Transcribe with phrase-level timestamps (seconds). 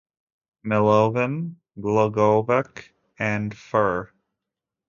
[0.65, 4.05] Milovan Glogovac and Fr.